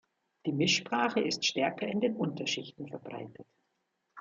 [0.47, 3.45] Die Mischsprache ist stärker in den Unterschichten verbreitet.